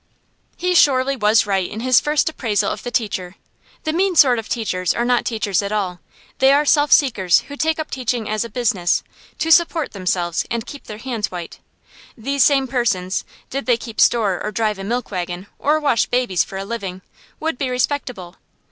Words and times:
He 0.57 0.73
surely 0.73 1.15
was 1.15 1.45
right 1.45 1.69
in 1.69 1.81
his 1.81 1.99
first 1.99 2.27
appraisal 2.27 2.71
of 2.71 2.81
the 2.81 2.89
teacher. 2.89 3.35
The 3.83 3.93
mean 3.93 4.15
sort 4.15 4.39
of 4.39 4.49
teachers 4.49 4.95
are 4.95 5.05
not 5.05 5.25
teachers 5.25 5.61
at 5.61 5.71
all; 5.71 5.99
they 6.39 6.51
are 6.51 6.65
self 6.65 6.91
seekers 6.91 7.41
who 7.41 7.55
take 7.55 7.77
up 7.77 7.91
teaching 7.91 8.27
as 8.27 8.43
a 8.43 8.49
business, 8.49 9.03
to 9.37 9.51
support 9.51 9.91
themselves 9.93 10.43
and 10.49 10.65
keep 10.65 10.85
their 10.85 10.97
hands 10.97 11.29
white. 11.29 11.59
These 12.17 12.43
same 12.43 12.67
persons, 12.67 13.25
did 13.51 13.67
they 13.67 13.77
keep 13.77 14.01
store 14.01 14.41
or 14.43 14.51
drive 14.51 14.79
a 14.79 14.83
milk 14.83 15.11
wagon 15.11 15.45
or 15.59 15.79
wash 15.79 16.07
babies 16.07 16.43
for 16.43 16.57
a 16.57 16.65
living, 16.65 17.03
would 17.39 17.59
be 17.59 17.69
respectable. 17.69 18.37